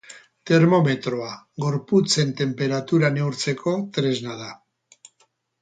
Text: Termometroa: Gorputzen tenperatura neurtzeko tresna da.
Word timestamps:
Termometroa: 0.51 1.27
Gorputzen 1.65 2.33
tenperatura 2.41 3.13
neurtzeko 3.19 3.77
tresna 3.99 4.43
da. 4.45 4.51